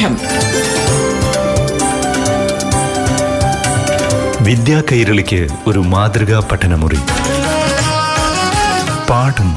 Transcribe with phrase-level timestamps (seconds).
[0.00, 0.16] പാഠം
[4.44, 6.98] വിദ്യാ കൈരളിക്ക് ഒരു മാതൃകാ പഠനമുറി.
[9.10, 9.50] പാഠം.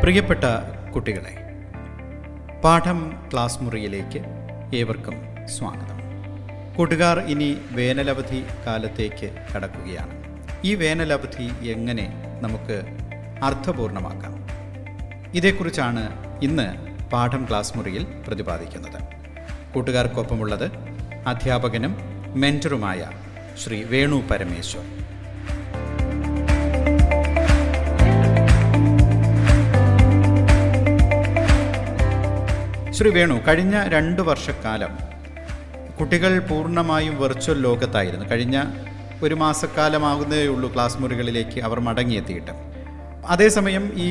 [0.00, 0.44] പ്രിയപ്പെട്ട
[0.94, 1.34] കുട്ടികളെ
[2.64, 4.20] പാഠം ക്ലാസ് മുറിയിലേക്ക്
[4.76, 5.14] ഏവർക്കും
[5.58, 5.95] സ്വാഗതം.
[6.76, 10.14] കൂട്ടുകാർ ഇനി വേനലവധി കാലത്തേക്ക് കടക്കുകയാണ്.
[10.64, 12.04] ഈ വേനലവധി എങ്ങനെ
[12.42, 12.76] നമുക്ക്
[13.44, 14.34] അർത്ഥപൂർണമാക്കാം?
[15.34, 16.02] ഇതേക്കുറിച്ചാണ്
[16.42, 16.66] ഇന്ന്
[17.12, 19.00] പാഠം ക്ലാസ് മുറിയിൽ പ്രതിപാദിക്കുന്നത്.
[19.74, 20.66] കൂട്ടുകാർക്കൊപ്പമുള്ളത്
[21.26, 21.96] അധ്യാപകനും
[22.42, 23.10] മെന്ററുമായ
[23.64, 24.84] ശ്രീ വേണു പരമേശ്വർ.
[32.92, 35.15] ശ്രീ വേണു കഴിഞ്ഞ രണ്ട് വർഷക്കാലം
[36.00, 38.26] കുട്ടികൾ പൂർണമായും വെർച്വൽ ലോകത്തായിരുന്നു.
[38.30, 38.62] കഴിഞ്ഞ
[39.22, 42.50] ഒരു മാസക്കാലമാകുന്നതേ ഉള്ളൂ ക്ലാസ് മുറികളിലേക്ക് അവർ മടങ്ങിയെത്തിയിട്ട്.
[43.26, 44.10] അതേസമയം ഈ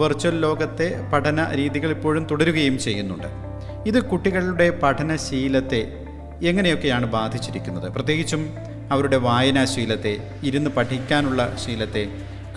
[0.00, 3.28] വെർച്വൽ ലോകത്തെ പഠന രീതികൾ ഇപ്പോഴും തുടരുകയും ചെയ്യുന്നുണ്ട്.
[3.86, 5.80] ഇത് കുട്ടികളുടെ പഠനശീലത്തെ
[6.42, 7.92] എങ്ങനെയൊക്കെയാണ് ബാധിച്ചിരിക്കുന്നത്?
[7.92, 8.42] പ്രത്യേകിച്ചും
[8.90, 12.04] അവരുടെ വായനാശീലത്തെ ഇരുന്ന് പഠിക്കാനുള്ള ശീലത്തെ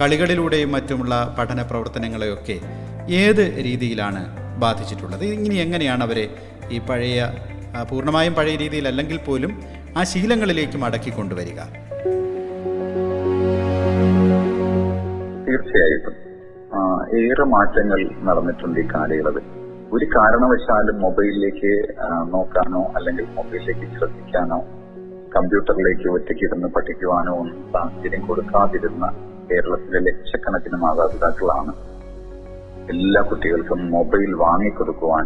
[0.01, 2.57] കളികളിലൂടെയും മറ്റുമുള്ള പഠന പ്രവർത്തനങ്ങളെയൊക്കെ
[3.13, 4.21] ഏത് രീതിയിലാണ്
[4.59, 5.23] ബാധിച്ചിട്ടുള്ളത്?
[5.23, 6.25] ഇനി എങ്ങനെയാണ് അവരെ
[6.71, 7.21] ഈ പഴയ
[7.89, 9.52] പൂർണമായും പഴയ രീതിയിൽ അല്ലെങ്കിൽ പോലും
[9.98, 11.59] ആ ശീലങ്ങളിലേക്ക് മടക്കി കൊണ്ടുവരിക.
[15.48, 16.16] തീർച്ചയായിട്ടും.
[17.20, 19.45] ഏറെ മാറ്റങ്ങൾ നടന്നിട്ടുണ്ട് ഈ കാലയളവിൽ.
[19.94, 21.72] ഒരു കാരണവശാലും മൊബൈലിലേക്ക്
[22.34, 24.59] നോക്കാനോ അല്ലെങ്കിൽ മൊബൈലിലേക്ക് ശ്രദ്ധിക്കാനോ
[25.36, 29.06] കമ്പ്യൂട്ടറിലേക്ക് ഒറ്റയ്ക്ക് ഇരുന്ന് പഠിക്കുവാനോ ഒന്നും സാഹചര്യം കൊടുക്കാതിരുന്ന
[29.52, 31.73] കേരളത്തിലെ ലക്ഷക്കണക്കിന് മാതാപിതാക്കളാണ്.
[32.94, 35.25] എല്ലാ കുട്ടികൾക്കും മൊബൈൽ വാങ്ങിക്കൊടുക്കുവാൻ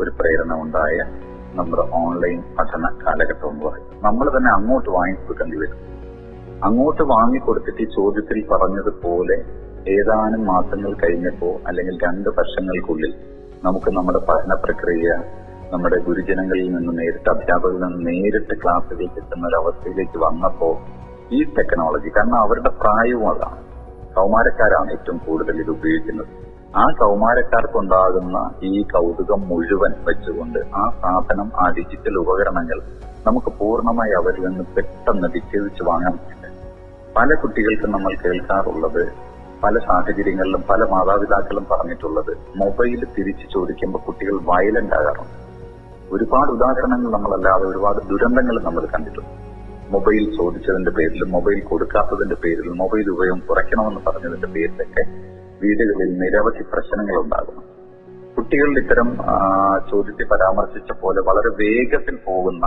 [0.00, 0.98] ഒരു പ്രേരണ ഉണ്ടായ
[1.54, 3.86] നമ്മുടെ ഓൺലൈൻ പഠന കാലഘട്ടം എന്ന് പറയും.
[4.02, 5.90] നമ്മൾ തന്നെ അങ്ങോട്ട് വാങ്ങിക്കൊടുക്കേണ്ടി വരും.
[6.64, 9.36] അങ്ങോട്ട് വാങ്ങിക്കൊടുത്തിട്ട് ഈ ചോദ്യത്തിൽ പറഞ്ഞതുപോലെ
[9.88, 13.14] ഏതാനും മാസങ്ങൾ കഴിഞ്ഞപ്പോ അല്ലെങ്കിൽ രണ്ട് വർഷങ്ങൾക്കുള്ളിൽ
[13.64, 15.12] നമുക്ക് നമ്മുടെ പഠന പ്രക്രിയ
[15.72, 20.80] നമ്മുടെ ഗുരുജനങ്ങളിൽ നിന്ന് നേരിട്ട് അധ്യാപകരിൽ നിന്ന് നേരിട്ട് ക്ലാസ്സിലേക്ക് എത്തുന്ന ഒരു അവസ്ഥയിലേക്ക് വന്നപ്പോ
[21.32, 23.60] ഈ ടെക്നോളജി കാരണം അവരുടെ പ്രായവും അതാണ്.
[24.14, 26.39] കൗമാരക്കാരാണ് ഏറ്റവും കൂടുതൽ ഇത് ഉപയോഗിക്കുന്നത്.
[26.76, 32.80] ആ കൗമാരക്കാർക്കുണ്ടാകുന്ന ഈ കൗതുകം മുഴുവൻ വെച്ചുകൊണ്ട് ആ സാധനം ആ ഡിജിറ്റൽ ഉപകരണങ്ങൾ
[33.26, 36.46] നമുക്ക് പൂർണമായി അവരിൽ നിന്ന് പെട്ടെന്ന് വിച്ഛേദിച്ച് വാങ്ങാൻ പറ്റില്ല.
[37.16, 39.12] പല കുട്ടികൾക്കും നമ്മൾ കേൾക്കാറുള്ളത്
[39.64, 45.36] പല സാഹചര്യങ്ങളിലും പല മാതാപിതാക്കളും പറഞ്ഞിട്ടുള്ളത് മൊബൈൽ തിരിച്ചു ചോദിക്കുമ്പോൾ കുട്ടികൾ വയലന്റ് ആകാറുണ്ട്.
[46.12, 49.34] ഒരുപാട് ഉദാഹരണങ്ങൾ നമ്മളല്ലാതെ ഒരുപാട് ദുരന്തങ്ങൾ നമ്മൾ കണ്ടിട്ടുണ്ട്.
[49.90, 55.29] മൊബൈൽ ചോദിച്ചതിന്റെ പേരിലും മൊബൈൽ കൊടുക്കാത്തതിന്റെ പേരിലും മൊബൈൽ ഉപയോഗം കുറയ്ക്കണമെന്ന് പറഞ്ഞതിന്റെ പേരിലൊക്കെ
[55.60, 57.62] വീടുകളിൽ നിരവധി പ്രശ്നങ്ങൾ ഉണ്ടാകുന്നു
[58.36, 59.08] കുട്ടികളുടെ ഇത്തരം
[59.90, 62.64] ചോദ്യത്തെ പരാമർശിച്ച പോലെ വളരെ വേഗത്തിൽ പോകുന്ന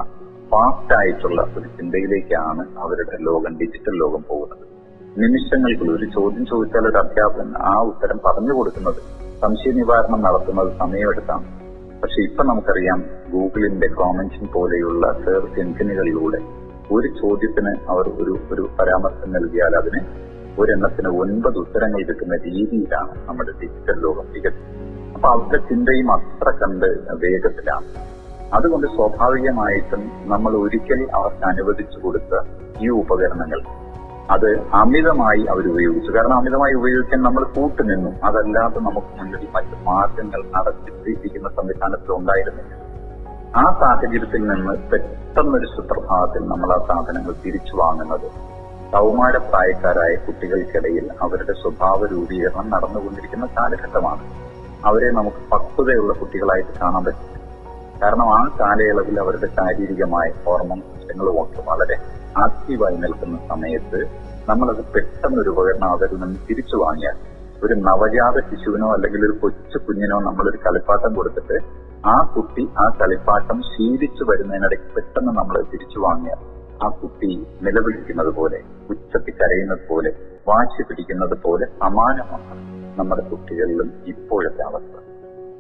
[0.51, 4.63] ഫാസ്റ്റ് ആയിട്ടുള്ള ഒരു ചിന്തയിലേക്കാണ് അവരുടെ ലോകം ഡിജിറ്റൽ ലോകം പോകുന്നത്.
[5.17, 8.99] നിമിഷങ്ങൾക്കുള്ളിൽ ഒരു ചോദ്യം ചോദിച്ചാൽ ഒരു അധ്യാപകൻ ആ ഉത്തരം പറഞ്ഞു കൊടുക്കുന്നത്
[9.41, 11.47] സംശയ നിവാരണം നടത്തുന്നത് സമയമെടുത്താണ്
[12.01, 12.99] പക്ഷെ ഇപ്പൊ നമുക്കറിയാം
[13.31, 16.39] ഗൂഗിളിന്റെ കോമൻഷൻ പോലെയുള്ള സെർച്ച് എഞ്ചിനുകളിലൂടെ
[16.91, 20.01] ഒരു ചോദ്യത്തിന് അവർ ഒരു ഒരു പരാമർശം നൽകിയാൽ അതിന്
[20.61, 24.81] ഒരെണ്ണത്തിന് ഒൻപത് ഉത്തരങ്ങൾ കിട്ടുന്ന രീതിയിലാണ് നമ്മുടെ ഡിജിറ്റൽ ലോകം വികസിച്ചത്
[25.15, 26.89] അപ്പൊ അവരുടെ ചിന്തയും അത്ര കണ്ട്
[27.23, 27.87] വേഗത്തിലാണ്.
[28.57, 32.33] അതുകൊണ്ട് സ്വാഭാവികമായിട്ടും നമ്മൾ ഒരിക്കൽ അവർക്ക് അനുവദിച്ചു കൊടുത്ത
[32.85, 33.61] ഈ ഉപകരണങ്ങൾ
[34.35, 34.49] അത്
[34.81, 36.11] അമിതമായി അവർ ഉപയോഗിച്ചു.
[36.15, 42.73] കാരണം അമിതമായി ഉപയോഗിക്കാൻ നമ്മൾ കൂട്ടുനിന്നു അതല്ലാതെ നമുക്ക് മുന്നിൽ മറ്റ് മാർഗങ്ങൾ അടച്ചിട്ടിരിക്കുന്ന സംവിധാനത്തിൽ ഉണ്ടായിരുന്നില്ല.
[43.61, 48.27] ആ സാഹചര്യത്തിൽ നിന്ന് പെട്ടെന്നൊരു സുപ്രഭാതത്തിൽ നമ്മൾ ആ സാധനങ്ങൾ തിരിച്ചു വാങ്ങുന്നത്
[48.93, 54.23] കൗമാര പ്രായക്കാരായ കുട്ടികൾക്കിടയിൽ അവരുടെ സ്വഭാവ രൂപീകരണം നടന്നുകൊണ്ടിരിക്കുന്ന കാലഘട്ടമാണ്.
[54.83, 57.29] അവരെ നമുക്ക് പക്വതയുള്ള കുട്ടികളായിട്ട് കാണാൻ പറ്റും.
[58.01, 61.95] കാരണം ആ കാലയളവിൽ അവരുടെ ശാരീരികമായ ഹോർമോൺ സിസ്റ്റങ്ങളും ഒക്കെ വളരെ
[62.37, 63.99] ആക്റ്റീവായി നിൽക്കുന്ന സമയത്ത്
[64.49, 67.17] നമ്മളത് പെട്ടെന്ന് ഒരു ഉപകരണം അവരിൽ നിന്ന് തിരിച്ചു വാങ്ങിയാൽ
[67.63, 71.57] ഒരു നവജാത ശിശുവിനോ അല്ലെങ്കിൽ ഒരു കൊച്ചു കുഞ്ഞിനോ നമ്മളൊരു കളിപ്പാട്ടം കൊടുത്തിട്ട്
[72.05, 76.39] ആ കുട്ടി ആ കളിപ്പാട്ടം ശീലിച്ചു വരുന്നതിനിടയ്ക്ക് പെട്ടെന്ന് നമ്മൾ തിരിച്ചു വാങ്ങിയാൽ
[76.83, 78.59] ആ കുട്ടി നിലവിളിക്കുന്നത് പോലെ
[78.89, 80.11] ഉച്ചത്തി കരയുന്നത് പോലെ
[80.47, 84.95] വാശി പിടിക്കുന്നത് പോലെ സമാനമാണ് നമ്മുടെ കുട്ടികളിലും ഇപ്പോഴത്തെ അവസ്ഥ.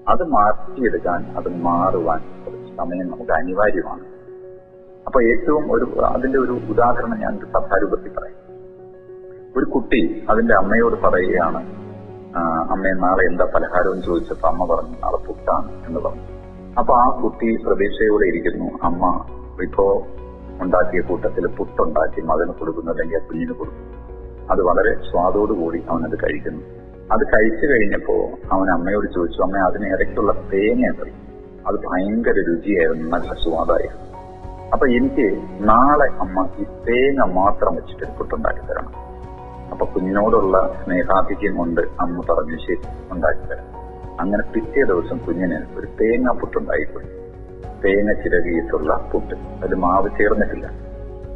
[0.07, 4.05] അത് മാറ്റിയെടുക്കാൻ അത് മാറുവാൻ കുറച്ച് സമയം നമുക്ക് അനിവാര്യമാണ്.
[5.07, 8.39] അപ്പൊ ഏറ്റവും ഒരു അതിന്റെ ഒരു ഉദാഹരണം ഞാൻ സഭാരൂപത്തിൽ പറയാം.
[9.57, 15.27] ഒരു കുട്ടി അതിന്റെ അമ്മയോട് പറയുകയാണ് അമ്മയെ അമ്മേ നാളെ എന്താ പലഹാരം എന്ന് ചോദിച്ചപ്പോ അമ്മ പറഞ്ഞു നാളെ
[15.27, 16.25] പുട്ടാണ് എന്ന് പറഞ്ഞു.
[16.79, 19.25] അപ്പൊ ആ കുട്ടി പ്രതീക്ഷയോടെ ഇരിക്കുന്നു അമ്മ
[19.63, 19.85] ഇപ്പോ
[20.61, 24.03] ഉണ്ടാക്കിയ കൂട്ടത്തിൽ പുട്ടുണ്ടാക്കി മകന് കൊടുക്കുന്നു അല്ലെങ്കിൽ ആ കുഞ്ഞിന് കൊടുക്കുന്നു.
[24.51, 26.61] അത് വളരെ സ്വാദോടുകൂടി അവനത് കഴിക്കുന്നു.
[27.11, 31.13] അത് കഴിച്ചു കഴിഞ്ഞപ്പോ അവൻ അമ്മയോട് ചോദിച്ചു അമ്മ അതിന് ഇടയ്ക്കുള്ള തേങ്ങ ഉണ്ടല്ലോ
[31.67, 34.03] അത് ഭയങ്കര രുചിയായിരുന്നു നല്ല സ്വാദായിരുന്നു.
[34.73, 38.93] അപ്പൊ എനിക്ക് നാളെ അമ്മ ഈ തേങ്ങ മാത്രം വെച്ചിട്ട് പുട്ടുണ്ടാക്കി തരണം.
[39.71, 43.83] അപ്പൊ കുഞ്ഞിനോടുള്ള സ്നേഹാധിക്യം കൊണ്ട് അമ്മ പറഞ്ഞു ശരി ഉണ്ടാക്കി തരാം.
[44.19, 47.22] അങ്ങനെ പിറ്റേ ദിവസം കുഞ്ഞിന് ഒരു തേങ്ങ പുട്ടുണ്ടായിപ്പോയി.
[47.85, 49.35] തേങ്ങ ചിരകിയിട്ടുള്ള പുട്ട്.
[49.35, 50.67] അതിൽ മാവ് ചേർന്നിട്ടില്ല.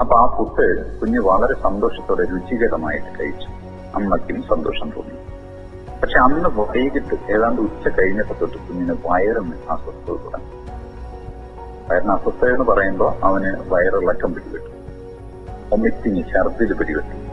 [0.02, 3.48] അപ്പൊ ആ പുട്ട് കുഞ്ഞ് വളരെ സന്തോഷത്തോടെ രുചികരമായിട്ട് കഴിച്ചു.
[3.96, 5.18] അമ്മയ്ക്കും സന്തോഷം തോന്നി.
[6.02, 10.52] പക്ഷെ അന്ന് വൈകിട്ട് ഏതാണ്ട് ഉച്ച കഴിഞ്ഞപ്പോ തൊട്ട് കുഞ്ഞിന് വയറിന് അസ്വസ്ഥത തുടങ്ങി.
[11.90, 14.78] വയറിന് അസ്വസ്ഥത എന്ന് പറയുമ്പോൾ അവന് വയറിളക്കം പിടിപെട്ടു.
[15.72, 17.28] ഒമിറ്റിങ് ഛർദിൽ പിടിപെട്ടു.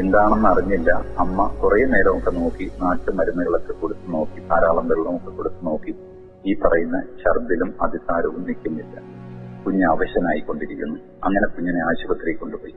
[0.00, 1.02] എന്താണെന്ന് അറിഞ്ഞില്ല.
[1.18, 5.94] അമ്മ കുറെ നേരമൊക്കെ നോക്കി നാട്ടുമരുന്നുകളൊക്കെ കൊടുത്ത് നോക്കി ധാരാളം വെള്ളമൊക്കെ കൊടുത്ത് നോക്കി.
[6.46, 9.00] ഈ പറയുന്ന ഛർദിലും അതിസാരവും നിൽക്കുന്നില്ല.
[9.64, 11.00] കുഞ്ഞ് അവശനായിക്കൊണ്ടിരിക്കുന്നു.
[11.24, 12.74] അങ്ങനെ കുഞ്ഞിനെ ആശുപത്രിയിൽ കൊണ്ടുപോയി.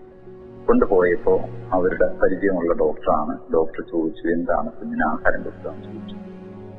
[0.67, 1.39] കൊണ്ടുപോയപ്പോ
[1.71, 3.53] അവരുടെ പരിചയമുള്ള ഡോക്ടറാണ്.
[3.53, 6.15] ഡോക്ടർ ചോദിച്ചു എന്താണ് കുഞ്ഞിന് ആഹാരം കൊടുക്കാൻ ചോദിച്ചു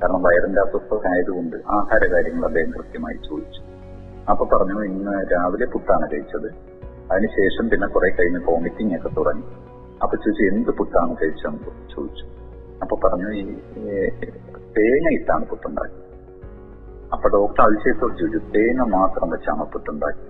[0.03, 3.63] കാരണം വയറിന്റെ അസ്വസ്ഥത ആയതുകൊണ്ട് ആഹാര കാര്യങ്ങൾ അദ്ദേഹം കൃത്യമായി ചോദിച്ചു.
[4.31, 6.49] അപ്പൊ പറഞ്ഞു ഇന്ന് രാവിലെ പുട്ടാണ് കഴിച്ചത്.
[7.13, 9.43] അതിനുശേഷം പിന്നെ കുറെ കഴിഞ്ഞ് വോമിറ്റിംഗ് ഒക്കെ തുടങ്ങി.
[10.03, 12.27] അപ്പൊ ചോദിച്ചു എന്ത് പുട്ടാണ് കഴിച്ചതെന്ന് ചോദിച്ചു?
[12.83, 13.43] അപ്പൊ പറഞ്ഞു ഈ
[14.77, 16.02] തേങ്ങ ഇട്ടാണ് പുട്ടുണ്ടാക്കി
[17.13, 20.27] അപ്പൊ ഡോക്ടർ അതിശയത്തോട് ചോദിച്ചു തേങ്ങ മാത്രം വെച്ചാണ് പുട്ടുണ്ടാക്കി.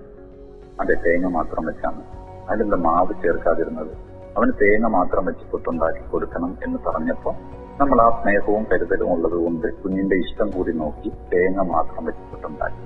[0.80, 2.02] അതെ തേങ്ങ മാത്രം വെച്ചാണ്.
[2.48, 3.92] അതിലെന്താ മാവ് ചേർക്കാതിരുന്നത്.
[4.36, 7.36] അവന് തേങ്ങ മാത്രം വെച്ച് പുട്ടുണ്ടാക്കി കൊടുക്കണം എന്ന് പറഞ്ഞപ്പോ
[7.80, 12.82] നമ്മൾ ആ സ്നേഹവും കരുതലും ഉള്ളത് കൊണ്ട് കുഞ്ഞിന്റെ ഇഷ്ടം കൂടി നോക്കി തേങ്ങ മാത്രം വെച്ച് പുട്ടുണ്ടാക്കി.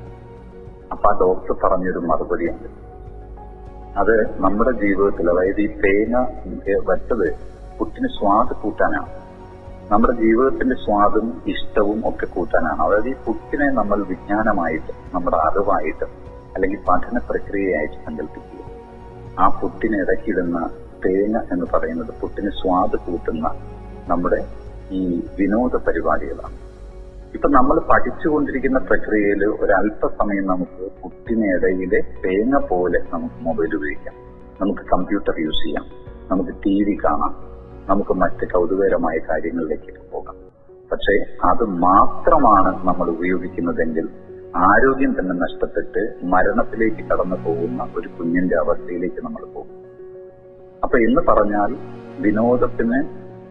[0.92, 2.68] അപ്പൊ ആ ഡോക്ടർ പറഞ്ഞൊരു മറുപടിയുണ്ട്.
[3.98, 6.16] അത് നമ്മുടെ ജീവിതത്തിൽ അതായത് ഈ തേങ്ങ
[6.90, 7.28] വെച്ചത്
[7.78, 9.25] പുട്ടിന് സ്വാദ് കൂട്ടാനാണ്.
[9.92, 12.82] നമ്മുടെ ജീവിതത്തിന്റെ സ്വാദും ഇഷ്ടവും ഒക്കെ കൂട്ടാനാണ്.
[12.82, 16.04] അതായത് ഈ ഫുഡിനെ നമ്മൾ വിജ്ഞാനമായിട്ട് നമ്മുടെ അറിവായിട്ട്
[16.54, 18.66] അല്ലെങ്കിൽ പഠന പ്രക്രിയയായിട്ട് സങ്കല്പിക്കുക.
[19.38, 20.70] ആ പുട്ടിന് ഇടയ്ക്കിടുന്ന
[21.06, 23.54] തേങ്ങ എന്ന് പറയുന്നത് പുട്ടിന് സ്വാദ് കൂട്ടുന്ന
[24.08, 24.48] നമ്മുടെ
[24.90, 26.54] ഈ വിനോദ പരിപാടികളാണ്.
[27.34, 34.14] ഇപ്പൊ നമ്മൾ പഠിച്ചുകൊണ്ടിരിക്കുന്ന പ്രക്രിയയിൽ ഒരല്പസമയം നമുക്ക് പുട്ടിനിടയിലെ തേങ്ങ പോലെ നമുക്ക് മൊബൈൽ ഉപയോഗിക്കാം.
[34.60, 35.84] നമുക്ക് കമ്പ്യൂട്ടർ യൂസ് ചെയ്യാം.
[36.30, 37.45] നമുക്ക് ടി വി കാണാം.
[37.88, 40.36] നമുക്ക് മറ്റ് കൗതുകകരമായ കാര്യങ്ങളിലേക്ക് പോകാം.
[40.92, 44.08] പക്ഷേ അത് മാത്രമാണ് നമ്മൾ ഉപയോഗിക്കുന്നതെങ്കിൽ
[44.56, 49.74] ആരോഗ്യം തന്നെ നഷ്ടപ്പെട്ട് മരണത്തിലേക്ക് കടന്നു പോകുന്ന ഒരു കുഞ്ഞിന്റെ അവസ്ഥയിലേക്ക് നമ്മൾ പോകും.
[50.84, 51.76] അപ്പൊ എന്ന് പറഞ്ഞാൽ
[52.20, 52.98] വിനോദത്തിന്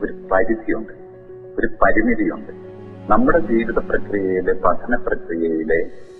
[0.04, 0.94] ഒരു പരിധിയുണ്ട്
[1.60, 2.52] ഒരു പരിമിതിയുണ്ട്.
[3.12, 5.80] നമ്മുടെ ജീവിത പ്രക്രിയയിലെ പഠന പ്രക്രിയയിലെ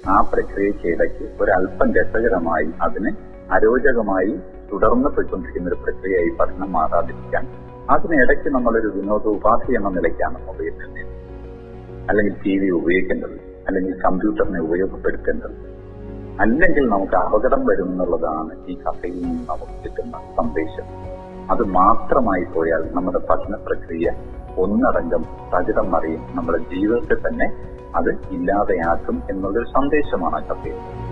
[0.10, 3.12] ആ പ്രക്രിയയ്ക്ക് ഇടയ്ക്ക് ഒരല്പം രസകരമായി അതിന്
[3.52, 4.40] അരോചകമായി
[4.74, 11.02] തുടർന്ന് പോയിക്കൊണ്ടിരിക്കുന്ന ഒരു പ്രക്രിയയായി പഠനം മാറാതിരിക്കാൻ അതിനിടയ്ക്ക് നമ്മളൊരു വിനോദ ഉപാധി എന്ന നിലയ്ക്കാണ് മൊബൈൽ തന്നെ.
[12.10, 15.76] അല്ലെങ്കിൽ ടി വി ഉപയോഗിക്കേണ്ടത് അല്ലെങ്കിൽ കമ്പ്യൂട്ടറിനെ ഉപയോഗപ്പെടുത്തേണ്ടത്.
[16.40, 21.16] അല്ലെങ്കിൽ നമുക്ക് അപകടം വരും എന്നുള്ളതാണ് ഈ കഥയിൽ നിന്ന് നമുക്ക് കിട്ടുന്ന സന്ദേശം.
[21.52, 24.12] അത് മാത്രമായി പോയാൽ നമ്മുടെ പഠന പ്രക്രിയ
[24.58, 26.22] ഒന്നടങ്കം തകിടം മറിയും.
[26.36, 31.05] നമ്മുടെ ജീവിതത്തെ തന്നെ അത് ഇല്ലാതെയാക്കും എന്നുള്ളൊരു സന്ദേശമാണ് ആ കഥയിൽ.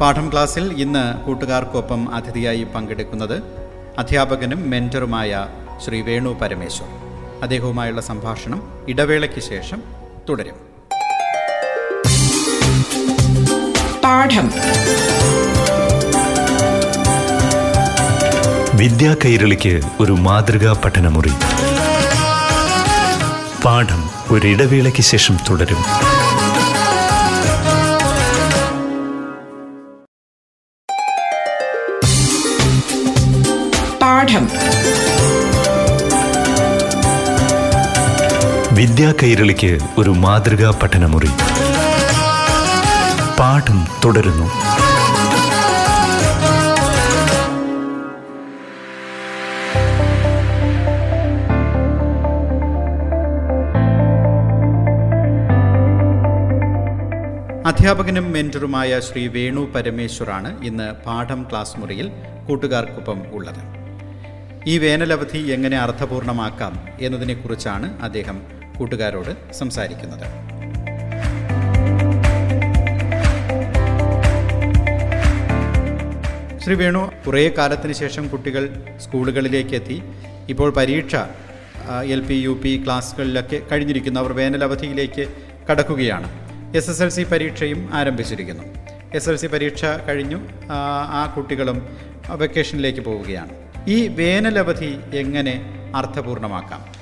[0.00, 3.42] പാഠം ക്ലാസ്സിൽ ഇന്ന് കൂട്ടുകാർക്കൊപ്പം അതിഥിയായി പങ്കെടുക്കുന്നത്
[3.98, 5.46] അധ്യാപകനും മെന്ററുമായ
[5.86, 6.88] ശ്രീ വേണു പരമേശ്വർ.
[7.42, 9.82] അദ്ദേഹവുമായുള്ള സംഭാഷണം ഇടവേളയ്ക്ക് ശേഷം
[10.28, 10.54] തുടരും.
[14.04, 14.52] പാഠം.
[18.74, 21.32] വിദ്യാ കൈരളിക്ക് ഒരു മാതൃകാ പഠനമുറി.
[23.64, 25.78] പാഠം ഒരിടവേളയ്ക്ക് ശേഷം തുടരും.
[34.28, 34.46] പാഠം.
[38.74, 41.30] വിദ്യാ കൈരളിക്ക് ഒരു മാതൃകാ പഠനമുറി.
[43.38, 44.46] പാഠം തുടരുന്നു.
[57.66, 62.10] അധ്യാപകനും മെന്ററുമായ ശ്രീ വേണു പരമേശ്വറാണ് ഇന്ന് പാഠം ക്ലാസ് മുറിയിൽ
[62.48, 63.77] കൂട്ടുകാർക്കൊപ്പം ഉള്ളത്.
[64.68, 68.42] ഈ വേനലവധി എങ്ങനെ അർത്ഥപൂർണമാക്കാം എന്നതിനെക്കുറിച്ചാണ് അദ്ദേഹം
[68.78, 70.26] കൂട്ടുകാരോട് സംസാരിക്കുന്നത്.
[76.60, 78.68] ശ്രീ വേണു കുറേ കാലത്തിന് ശേഷം കുട്ടികൾ
[79.00, 80.02] സ്കൂളുകളിലേക്ക് എത്തി
[80.48, 81.16] ഇപ്പോൾ പരീക്ഷ
[82.04, 84.20] എൽ പി യു പി ക്ലാസ്സുകളിലൊക്കെ കഴിഞ്ഞിരിക്കുന്നു.
[84.20, 85.26] അവർ വേനലവധിയിലേക്ക്
[85.70, 86.28] കടക്കുകയാണ്.
[86.76, 88.62] എസ് എസ് എൽ സി പരീക്ഷയും ആരംഭിച്ചിരിക്കുന്നു.
[89.14, 90.48] എസ് എൽ സി പരീക്ഷ കഴിഞ്ഞു.
[90.72, 91.96] ആ, കുട്ടികളും
[92.30, 93.67] വെക്കേഷനിലേക്ക് പോവുകയാണ്.
[93.86, 95.54] ഈ വേനലവധി എങ്ങനെ
[95.96, 96.98] അർത്ഥപൂർണമാക്കാം?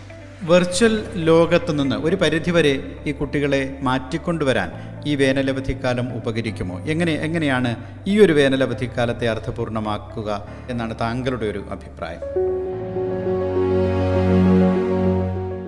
[0.49, 4.71] വെർച്വൽ ലോകത്തു നിന്ന് ഒരു പരിധിവരെ ഈ കുട്ടികളെ മാറ്റിക്കൊണ്ടുവരാൻ
[5.06, 6.80] ഈ വേനലവധിക്കാലം ഉപകരിക്കുമോ?
[6.80, 12.21] എങ്ങനെ എങ്ങനെയാണ് ഈ ഒരു വേനലവധിക്കാലത്തെ അർത്ഥപൂർണമാക്കുക എന്നാണ് താങ്കളുടെ ഒരു അഭിപ്രായം.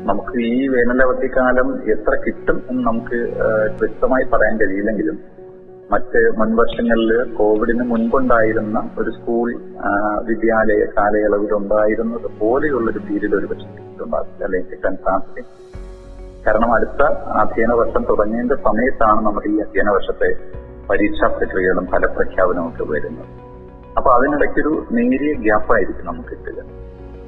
[0.06, 3.18] നമുക്ക് ഈ വേനലവധിക്കാലം എത്ര കിട്ടും എന്ന് നമുക്ക്
[3.80, 5.38] വ്യക്തമായി പറയാൻ കഴിയില്ലെങ്കിലും
[5.92, 9.49] മറ്റ് മുൻവർഷങ്ങളിൽ കോവിഡിന് മുൻപുണ്ടായിരുന്ന ഒരു സ്കൂൾ
[10.25, 15.54] വിദ്യാലയ കാലയളവിൽ ഉണ്ടായിരുന്നത് പോലെയുള്ള ഒരു പീരീഡ് ഒരു പക്ഷേ കിട്ടുണ്ടാകില്ല അല്ലെങ്കിൽ കിട്ടാൻ സാധിക്കും
[16.47, 17.02] കാരണം അടുത്ത
[17.42, 20.30] അധ്യയന വർഷം തുടങ്ങേണ്ട സമയത്താണ് നമ്മുടെ ഈ അധ്യയന വർഷത്തെ
[20.90, 23.30] പരീക്ഷാ പ്രക്രിയകളും ഫലപ്രഖ്യാപനവും ഒക്കെ വരുന്നത്.
[23.99, 26.61] അപ്പൊ അതിനിടയ്ക്കൊരു നേരിയ ഗ്യാപ്പായിരിക്കും നമുക്ക് കിട്ടുക.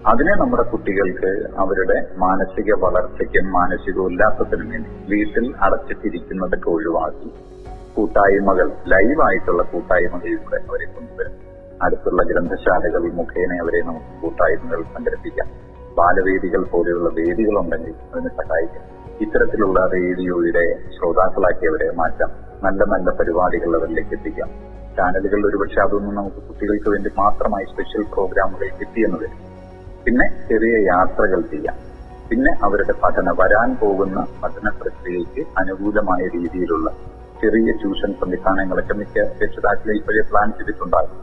[0.07, 7.31] അതിനെ നമ്മുടെ കുട്ടികൾക്ക് അവരുടെ മാനസിക വളർച്ചയ്ക്കും മാനസിക ഉല്ലാസത്തിനും വേണ്ടി വീട്ടിൽ അടച്ചിട്ടിരിക്കുന്നതൊക്കെ ഒഴിവാക്കി
[7.97, 11.35] കൂട്ടായ്മകൾ ലൈവായിട്ടുള്ള കൂട്ടായ്മകളിലൂടെ അവരെ കൊണ്ടുവരും.
[11.83, 15.49] അടുത്തുള്ള ഗ്രന്ഥശാലകൾ മുഖേന അവരെ നമുക്ക് കൂട്ടായ്മകൾ സംഘടിപ്പിക്കാം.
[15.99, 18.85] ബാലവേദികൾ പോലെയുള്ള വേദികളുണ്ടെങ്കിൽ അതിന് സഹായിക്കാം.
[19.21, 20.65] ഇത്തരത്തിലുള്ള റേഡിയോയുടെ
[20.97, 22.31] ശ്രോതാക്കളാക്കി അവരെ മാറ്റാം.
[22.63, 24.49] നല്ല നല്ല പരിപാടികൾ അവരിലേക്ക് എത്തിക്കാം.
[24.97, 29.29] ചാനലുകൾ ഒരുപക്ഷെ അതൊന്നും നമുക്ക് കുട്ടികൾക്ക് വേണ്ടി മാത്രമായി സ്പെഷ്യൽ പ്രോഗ്രാമുകൾ കിട്ടിയെന്ന്
[30.05, 31.77] പിന്നെ ചെറിയ യാത്രകൾ ചെയ്യാം.
[32.31, 36.91] പിന്നെ അവരുടെ പഠന വരാൻ പോകുന്ന പഠന പ്രക്രിയയ്ക്ക് അനുകൂലമായ രീതിയിലുള്ള
[37.41, 41.17] ചെറിയ ട്യൂഷൻ സംവിധാനങ്ങളൊക്കെ മിക്ക രക്ഷിതാക്കളെ ഇപ്പോഴേ പ്ലാൻ ചെയ്തിട്ടുണ്ടാകും.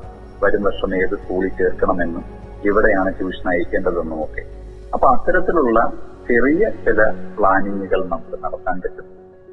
[0.44, 2.24] വരും വർഷം ഏത് സ്കൂളിൽ ചേർക്കണമെന്നും
[2.66, 4.44] എവിടെയാണ് ട്യൂഷൻ അയക്കേണ്ടതെന്നും ഒക്കെ.
[4.94, 5.80] അപ്പൊ അത്തരത്തിലുള്ള
[6.30, 7.02] ചെറിയ ചില
[7.40, 9.06] പ്ലാനിങ്ങുകൾ നമുക്ക് നടത്താൻ പറ്റും.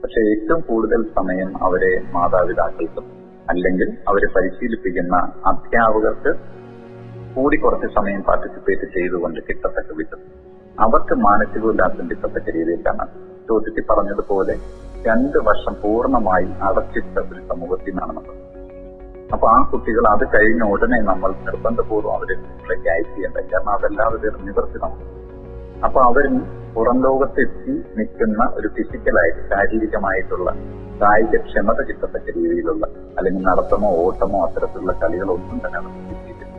[0.03, 3.07] പക്ഷെ ഏറ്റവും കൂടുതൽ സമയം അവരെ മാതാപിതാക്കൾക്കും
[3.51, 5.17] അല്ലെങ്കിൽ അവരെ പരിശീലിപ്പിക്കുന്ന
[5.47, 6.33] അധ്യാപകർക്ക്
[7.35, 10.21] കൂടി കുറച്ച് സമയം പാർട്ടിസിപ്പേറ്റ് ചെയ്തുകൊണ്ട് കിട്ടത്തക്ക വിധം.
[10.81, 13.07] അവർക്ക് മാനസികോല്ലാസം കിട്ടത്തക്ക രീതിയിലാണ്
[13.49, 14.55] ചോദ്യത്തിൽ പറഞ്ഞതുപോലെ
[15.05, 18.25] രണ്ട് വർഷം പൂർണമായി അടച്ചിട്ട ഒരു സമൂഹത്തിൽ നമ്മൾ.
[19.35, 25.07] അപ്പൊ ആ കുട്ടികൾ അത് കഴിഞ്ഞ ഉടനെ നമ്മൾ നിർബന്ധപൂർവം അവരെ സ്കൂളിലേക്ക് അയക്കേണ്ട കാരണം അതല്ലാതെ നിവർത്തി നമുക്ക്
[25.85, 26.35] അപ്പൊ അവരും
[26.75, 30.49] പുറം ലോകത്തെത്തി നിൽക്കുന്ന ഒരു ഫിസിക്കലായിട്ട് ശാരീരികമായിട്ടുള്ള
[31.01, 32.85] കായിക ക്ഷമത കിട്ടത്തക്ക രീതിയിലുള്ള
[33.19, 36.53] അല്ലെങ്കിൽ നടത്തമോ ഓട്ടമോ അത്തരത്തിലുള്ള കളികളൊന്നും തന്നെ നമുക്ക് കിട്ടിയിട്ടില്ല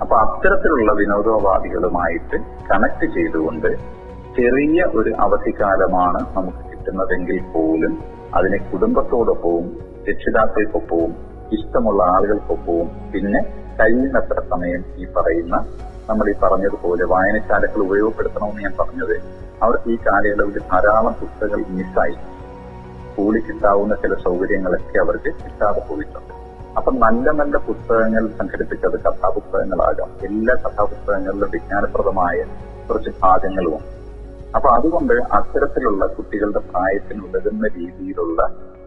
[0.00, 2.38] അപ്പൊ അത്തരത്തിലുള്ള വിനോദോപാധികളുമായിട്ട്
[2.70, 3.70] കണക്ട് ചെയ്തുകൊണ്ട്
[4.36, 9.64] ചെറിയ ഒരു അവധിക്കാലമാണ് നമുക്ക് കിട്ടുന്നതെങ്കിൽ പോലും അതിനെ കുടുംബത്തോടൊപ്പവും
[10.10, 11.16] രക്ഷിതാക്കൾക്കൊപ്പവും
[11.52, 13.40] ഇഷ്ടമുള്ള ആളുകൾക്കൊപ്പവും പിന്നെ
[13.80, 15.66] കഴിയുന്നത്ര സമയം ഈ പറയുന്ന
[16.10, 19.16] നമ്മൾ ഈ പറഞ്ഞതുപോലെ വായനശാലകൾ ഉപയോഗപ്പെടുത്തണമെന്ന് ഞാൻ പറഞ്ഞത്
[19.62, 22.14] അവർക്ക് ഈ കാലയളവിൽ ധാരാളം പുസ്തകങ്ങൾ മിസ്സായി.
[23.10, 26.34] സ്കൂളിൽ കിട്ടാവുന്ന ചില സൗകര്യങ്ങളൊക്കെ അവർക്ക് കിട്ടാതെ പോയിട്ടുണ്ട്.
[26.76, 30.08] അപ്പൊ നല്ല നല്ല പുസ്തകങ്ങൾ സംഘടിപ്പിച്ചത് കഥാപുസ്തകങ്ങളാകാം.
[30.24, 32.44] എല്ലാ കഥാപുസ്തകങ്ങളിലും വിജ്ഞാനപ്രദമായ
[32.90, 34.03] കുറച്ച് ഭാഗങ്ങളുമുണ്ട്.
[34.54, 38.40] അപ്പൊ അതുകൊണ്ട് അത്തരത്തിലുള്ള കുട്ടികളുടെ പ്രായത്തിന് ഉതകുന്ന രീതിയിലുള്ള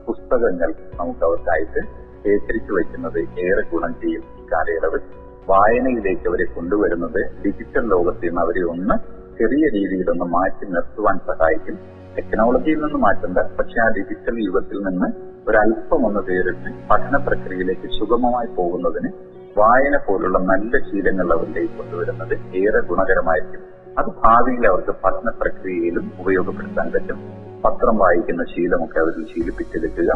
[0.07, 1.81] പുസ്തകങ്ങൾ നമുക്ക് അവർക്കായിട്ട്
[2.23, 5.01] ശേഖരിച്ചു വയ്ക്കുന്നത് ഏറെ ഗുണം ചെയ്യും ഈ കാലയളവിൽ.
[5.47, 8.95] വായനയിലേക്ക് അവരെ കൊണ്ടുവരുന്നത് ഡിജിറ്റൽ ലോകത്തിൽ നിന്ന് അവരെ ഒന്ന്
[9.39, 11.75] ചെറിയ രീതിയിലൊന്ന് മാറ്റി നിർത്തുവാൻ സഹായിക്കും.
[12.17, 15.07] ടെക്നോളജിയിൽ നിന്ന് മാറ്റണ്ട പക്ഷെ ആ ഡിജിറ്റൽ യുഗത്തിൽ നിന്ന്
[15.47, 19.11] ഒരല്പം ഒന്ന് വേറിട്ട് പഠന പ്രക്രിയയിലേക്ക് സുഗമമായി പോകുന്നതിന്
[19.57, 23.76] വായന പോലുള്ള നല്ല ശീലങ്ങൾ അവരിലേക്ക് കൊണ്ടുവരുന്നത് ഏറെ ഗുണകരമായിരിക്കും.
[23.97, 27.19] അത് ഭാവിയിൽ അവർക്ക് പഠന പ്രക്രിയയിലും ഉപയോഗപ്പെടുത്താൻ പറ്റും.
[27.65, 30.11] പത്രം വായിക്കുന്ന ശീലമൊക്കെ അവരിൽ ശീലിപ്പിച്ചെടുക്കുക.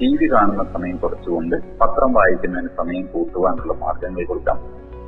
[0.00, 4.58] ടി വി കാണുന്ന സമയം കുറച്ചുകൊണ്ട് പത്രം വായിക്കുന്നതിന് സമയം കൂട്ടുവാനുള്ള മാർഗങ്ങൾ കൊടുക്കാം.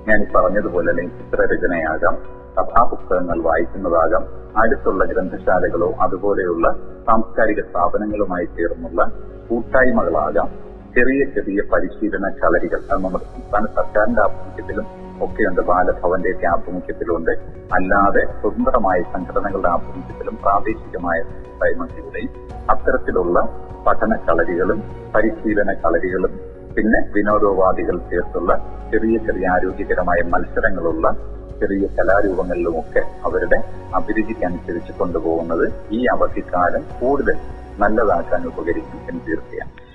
[0.09, 2.16] ഞാൻ പറഞ്ഞതുപോലെ അല്ലെങ്കിൽ ചിത്രരചനയാകാം
[2.59, 4.25] കഥാപുസ്തകങ്ങൾ വായിക്കുന്നതാകാം
[4.62, 6.73] അടുത്തുള്ള ഗ്രന്ഥശാലകളോ അതുപോലെയുള്ള
[7.06, 9.04] സാംസ്കാരിക സ്ഥാപനങ്ങളുമായി ചേർന്നുള്ള
[9.50, 10.49] കൂട്ടായ്മകളാകാം.
[10.95, 15.61] ചെറിയ ചെറിയ പരിശീലന കളരികൾ അത് നമ്മുടെ സംസ്ഥാന സർക്കാരിന്റെ ആഭിമുഖ്യത്തിലും ഒക്കെയുണ്ട്.
[15.61, 17.31] ബാലഭവന്റെ ഒക്കെ ആഭിമുഖ്യത്തിലുണ്ട്.
[17.73, 22.33] അല്ലാതെ സ്വതന്ത്രമായ സംഘടനകളുടെ ആഭിമുഖ്യത്തിലും പ്രാദേശികമായ കൂട്ടായ്മകളുടെയും
[22.71, 23.39] അത്തരത്തിലുള്ള
[23.87, 24.83] പഠന കളരികളും
[25.15, 26.41] പരിശീലന കളരികളും
[26.77, 28.53] പിന്നെ വിനോദോപാധികൾ ചേർത്തുള്ള
[28.93, 31.17] ചെറിയ ചെറിയ ആരോഗ്യകരമായ മത്സരങ്ങളുള്ള
[31.61, 33.59] ചെറിയ കലാരൂപങ്ങളിലുമൊക്കെ അവരുടെ
[33.95, 37.37] അഭിരുചിക്കനുസരിച്ച് കൊണ്ടുപോകുന്നത് ഈ അവധിക്കാലം കൂടുതൽ
[37.79, 39.86] നല്ലതാക്കാൻ ഉപകരിക്കും എന്ന് തീർച്ചയാണ്.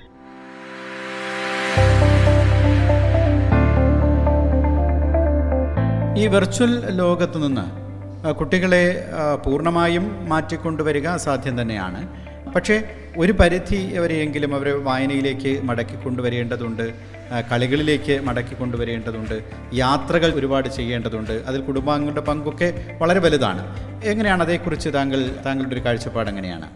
[6.22, 7.64] ഈ വെർച്വൽ ലോകത്തു നിന്ന്
[8.32, 8.82] കുട്ടികളെ
[9.44, 12.00] പൂർണമായും മാറ്റിക്കൊണ്ടുവരിക അസാധ്യം തന്നെയാണ്.
[12.54, 12.76] പക്ഷേ
[13.16, 16.84] ഒരു പരിധി വരെയെങ്കിലും അവരെ വായനയിലേക്ക് മടക്കി കൊണ്ടുവരേണ്ടതുണ്ട്
[17.50, 19.36] കളികളിലേക്ക് മടക്കി കൊണ്ടുവരേണ്ടതുണ്ട്
[19.74, 22.68] യാത്രകൾ ഒരുപാട് ചെയ്യേണ്ടതുണ്ട് അതിൽ കുടുംബാംഗങ്ങളുടെ പങ്കൊക്കെ
[23.02, 23.64] വളരെ വലുതാണ്.
[24.12, 26.68] എങ്ങനെയാണ് അതേക്കുറിച്ച് താങ്കൾ താങ്കളുടെ ഒരു കാഴ്ചപ്പാട് എങ്ങനെയാണ്?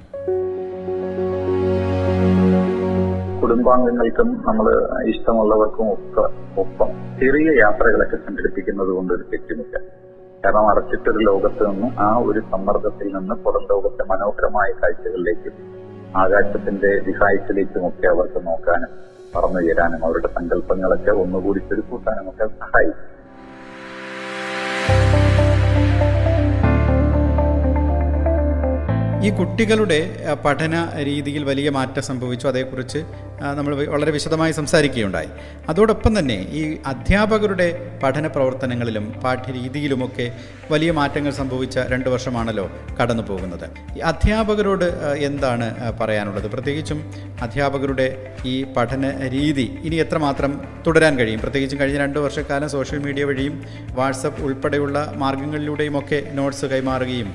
[3.57, 4.67] കുടുംബാംഗങ്ങൾക്കും നമ്മൾ
[5.11, 6.25] ഇഷ്ടമുള്ളവർക്കും ഒക്കെ
[6.63, 9.77] ഒപ്പം ചെറിയ യാത്രകളൊക്കെ സംഘടിപ്പിക്കുന്നത് കൊണ്ട് ഒരു തെറ്റുമില്ല.
[10.43, 15.57] കാരണം അടച്ചിട്ടൊരു ലോകത്ത് നിന്ന് ആ ഒരു സമ്മർദ്ദത്തിൽ നിന്ന് പുറം ലോകത്തെ മനോഹരമായ കാഴ്ചകളിലേക്കും
[16.25, 18.93] ആകാശത്തിന്റെ വിഹായത്തിലേക്കും ഒക്കെ അവർക്ക് നോക്കാനും
[19.35, 23.13] പറഞ്ഞു ചേരാനും അവരുടെ സങ്കല്പങ്ങളൊക്കെ ഒന്നുകൂടി ചുരുക്കൂട്ടാനും ഒക്കെ സഹായിക്കും.
[29.27, 29.99] ഈ കുട്ടികളുടെ
[30.45, 30.75] പഠന
[31.07, 32.47] രീതിയിൽ വലിയ മാറ്റം സംഭവിച്ചു.
[32.49, 33.01] അതേക്കുറിച്ച്
[33.59, 35.31] നമ്മൾ വളരെ വിശദമായി സംസാരിക്കുകയുണ്ടായി.
[35.69, 37.69] അതോടൊപ്പം തന്നെ ഈ അധ്യാപകരുടെ
[38.03, 40.27] പഠന പ്രവർത്തനങ്ങളിലും പാഠ്യരീതിയിലുമൊക്കെ
[40.71, 42.67] വലിയ മാറ്റങ്ങൾ സംഭവിച്ച രണ്ട് വർഷമാണല്ലോ
[43.01, 43.67] കടന്നു പോകുന്നത്
[43.97, 44.85] ഈ അധ്യാപകരോട്
[45.29, 45.67] എന്താണ്
[46.01, 46.49] പറയാനുള്ളത്?
[46.55, 46.99] പ്രത്യേകിച്ചും
[47.43, 48.07] അധ്യാപകരുടെ
[48.45, 50.53] ഈ പഠന രീതി ഇനി എത്രമാത്രം
[50.87, 51.41] തുടരാൻ കഴിയും?
[51.41, 53.55] പ്രത്യേകിച്ചും കഴിഞ്ഞ രണ്ട് വർഷക്കാലം സോഷ്യൽ മീഡിയ വഴിയും
[53.91, 57.31] വാട്സപ്പ് ഉൾപ്പെടെയുള്ള മാർഗങ്ങളിലൂടെയുമൊക്കെ നോട്ട്സ് കൈമാറുകയും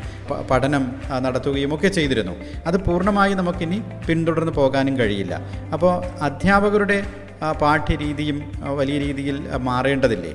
[0.51, 0.83] പഠനം
[1.19, 2.35] നടത്തുകയും ഒക്കെ ചെയ്തിരുന്നു.
[2.67, 5.33] അത് പൂർണമായി നമുക്കിനി പിന്തുടർന്ന് പോകാനും കഴിയില്ല.
[5.73, 5.90] അപ്പോൾ
[6.21, 6.99] അധ്യാപകരുടെ
[7.43, 8.37] ആ, പാഠ്യരീതിയും
[8.77, 10.33] വലിയ രീതിയിൽ മാറേണ്ടതില്ലേ?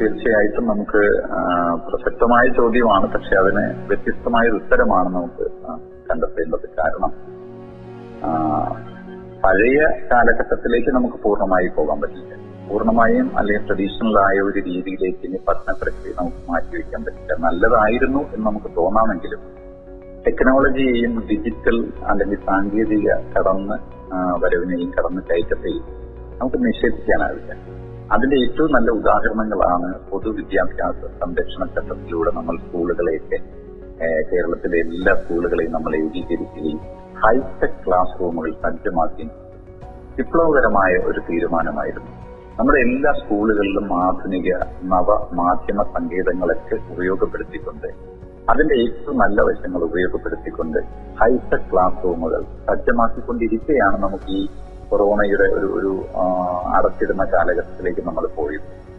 [0.00, 1.00] തീർച്ചയായിട്ടും നമുക്ക്
[1.86, 3.06] പ്രസക്തമായ ചോദ്യമാണ്.
[3.12, 5.44] പക്ഷെ അതിന് വ്യത്യസ്തമായ ഉത്തരമാണ് നമുക്ക്
[6.10, 6.68] കണ്ടെത്തേണ്ടത്.
[6.78, 7.12] കാരണം
[9.44, 9.78] പഴയ
[10.12, 12.34] കാലഘട്ടത്തിലേക്ക് നമുക്ക് പൂർണമായി പോകാൻ പറ്റില്ല.
[12.68, 17.32] പൂർണമായും അല്ലെങ്കിൽ ട്രഡീഷണൽ ആയ ഒരു രീതിയിലേക്ക് ഇനി പഠന പ്രക്രിയ നമുക്ക് മാറ്റിവെക്കാൻ പറ്റില്ല.
[17.46, 19.40] നല്ലതായിരുന്നു എന്ന് നമുക്ക് തോന്നാമെങ്കിലും
[20.26, 23.76] ടെക്നോളജിയെയും ഡിജിറ്റൽ അല്ലെങ്കിൽ സാങ്കേതിക കടന്ന്
[24.42, 25.84] വരവിനെയും കടന്ന് കയറ്റത്തെയും
[26.40, 27.52] നമുക്ക് നിഷേധിക്കാനാവില്ല.
[28.12, 33.38] അതിന്റെ ഏറ്റവും നല്ല ഉദാഹരണങ്ങളാണ് പൊതുവിദ്യാഭ്യാസ സംരക്ഷണ ചട്ടത്തിലൂടെ നമ്മൾ സ്കൂളുകളെയൊക്കെ
[34.30, 36.78] കേരളത്തിലെ എല്ലാ സ്കൂളുകളെയും നമ്മൾ ഏകീകരിക്കുകയും
[37.22, 39.26] ഹൈടെക് ക്ലാസ് റൂമുകൾ സജ്ജമാക്കി.
[40.16, 42.10] വിപ്ലവകരമായ ഒരു തീരുമാനമായിരുന്നു.
[42.58, 44.50] നമ്മുടെ എല്ലാ സ്കൂളുകളിലും ആധുനിക
[44.92, 45.08] നവ
[45.40, 47.88] മാധ്യമ സങ്കേതങ്ങളൊക്കെ ഉപയോഗപ്പെടുത്തിക്കൊണ്ട്
[48.50, 50.78] അതിന്റെ ഏറ്റവും നല്ല വശങ്ങൾ ഉപയോഗപ്പെടുത്തിക്കൊണ്ട്
[51.20, 54.42] ഹൈടെക് ക്ലാസ് റൂമുകൾ സജ്ജമാക്കിക്കൊണ്ടിരിക്കുകയാണ് നമുക്ക് ഈ
[54.90, 55.92] കൊറോണയുടെ ഒരു ഒരു
[56.76, 58.58] അടച്ചിടുന്ന കാലഘട്ടത്തിലേക്ക് നമ്മൾ പോയി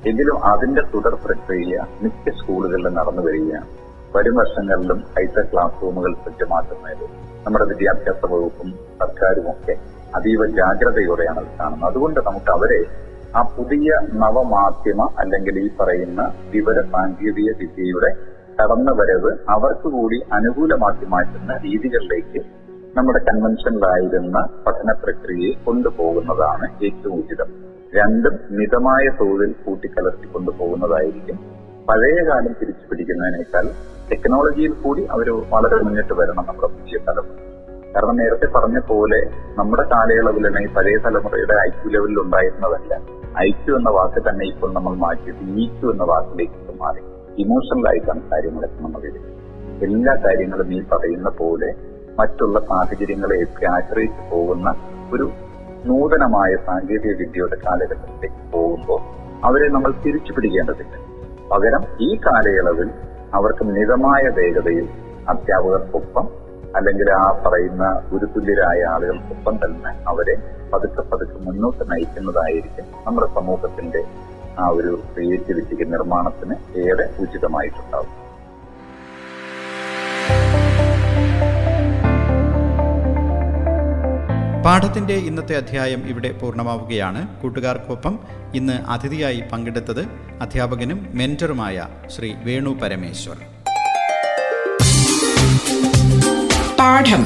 [0.10, 3.68] എങ്കിലും അതിന്റെ തുടർ പ്രക്രിയ മിക്ക സ്കൂളുകളിലും നടന്നു വരികയാണ്.
[4.16, 7.08] വരും വർഷങ്ങളിലും ഹൈടെക് ക്ലാസ് റൂമുകൾ സജ്ജമാക്കുന്നതിൽ
[7.46, 9.74] നമ്മുടെ വിദ്യാഭ്യാസ വകുപ്പും സർക്കാരും ഒക്കെ
[10.18, 11.90] അതീവ ജാഗ്രതയോടെയാണ് അത് കാണുന്നത്.
[11.90, 12.82] അതുകൊണ്ട് നമുക്ക് അവരെ
[13.36, 13.90] ആ പുതിയ
[14.22, 16.22] നവമാധ്യമ അല്ലെങ്കിൽ ഈ പറയുന്ന
[16.54, 18.12] വിവര സാങ്കേതിക വിദ്യയുടെ
[18.62, 22.46] കടന്നുവരവ് അവർക്ക് കൂടി അനുകൂലമാക്കി മാറ്റുന്ന രീതികളിലേക്ക്
[22.98, 27.46] നമ്മുടെ കൺവെൻഷനിലായിരുന്ന പഠന പ്രക്രിയയെ കൊണ്ടുപോകുന്നതാണ് ഏറ്റവും ഉചിതം.
[27.96, 31.36] രണ്ടും മിതമായ തോതിൽ കൂട്ടിക്കലർത്തി കൊണ്ടുപോകുന്നതായിരിക്കും.
[31.90, 33.66] പഴയ കാലം തിരിച്ചു പിടിക്കുന്നതിനേക്കാൾ
[34.12, 37.56] ടെക്നോളജിയിൽ കൂടി അവർ വളരെ മുന്നിട്ട് വരണം നമ്മുടെ പുതിയ തലമുറ.
[37.96, 43.02] കാരണം നേരത്തെ പറഞ്ഞ പോലെ നമ്മുടെ കാലയളവിൽ ഈ പഴയ തലമുറയുടെ ഐ ക്യു ലെവലിൽ ഉണ്ടായിരുന്നതല്ല.
[43.40, 47.15] ഐ ക്യു എന്ന വാക്ക് തന്നെ ഇപ്പോൾ നമ്മൾ മാറ്റി ഇ ക്യു എന്ന വാക്കിലേക്ക് മാറി.
[47.38, 49.02] ഇമോഷണൽ ആയിട്ടാണ് കാര്യങ്ങളൊക്കെ നമ്മൾ
[49.82, 51.70] എല്ലാ കാര്യങ്ങളും ഈ പറയുന്ന പോലെ
[52.18, 54.68] മറ്റുള്ള സാഹചര്യങ്ങളെയൊക്കെ ആശ്രയിച്ചു പോകുന്ന
[55.12, 55.26] ഒരു
[55.86, 59.02] നൂതനമായ സാങ്കേതിക വിദ്യയുടെ കാലഘട്ടത്തിലേക്ക് പോകുമ്പോൾ
[59.44, 60.94] അവരെ നമ്മൾ തിരിച്ചു പിടിക്കേണ്ടതില്ല.
[61.52, 62.90] പകരം ഈ കാലയളവിൽ
[63.34, 64.86] അവർക്ക് മിതമായ വേഗതയിൽ
[65.28, 66.26] അധ്യാപകർക്കൊപ്പം
[66.76, 70.36] അല്ലെങ്കിൽ ആ പറയുന്ന ഗുരുതുല്യരായ ആളുകൾക്കൊപ്പം തന്നെ അവരെ
[70.72, 74.02] പതുക്കെ പതുക്കെ മുന്നോട്ട് നയിക്കുന്നതായിരിക്കും നമ്മുടെ സമൂഹത്തിന്റെ
[74.60, 78.26] ആ ഒരു ക്രിയേറ്റിവിറ്റിക്ക് നിർമ്മാണത്തിന് ഏറെ ഉചിതമായിട്ടുണ്ടാവും.
[84.66, 87.28] പാഠത്തിന്റെ ഇന്നത്തെ അധ്യായം ഇവിടെ പൂർണമാവുകയാണ്.
[87.42, 88.20] കൂട്ടുകാർക്കൊപ്പം
[88.56, 90.08] ഇന്ന് അതിഥിയായി പങ്കെടുത്തത്
[90.42, 93.38] അധ്യാപകനും മെന്ററുമായ ശ്രീ വേണു പരമേശ്വർ.
[96.80, 97.26] പാഠം.